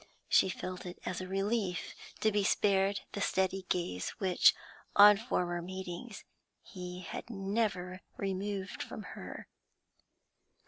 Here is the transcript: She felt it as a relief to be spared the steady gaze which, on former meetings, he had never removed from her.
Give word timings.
She 0.27 0.49
felt 0.49 0.83
it 0.87 0.97
as 1.05 1.21
a 1.21 1.27
relief 1.27 1.93
to 2.21 2.31
be 2.31 2.43
spared 2.43 3.01
the 3.11 3.21
steady 3.21 3.67
gaze 3.69 4.09
which, 4.17 4.55
on 4.95 5.15
former 5.17 5.61
meetings, 5.61 6.23
he 6.63 7.01
had 7.01 7.29
never 7.29 8.01
removed 8.17 8.81
from 8.81 9.03
her. 9.13 9.47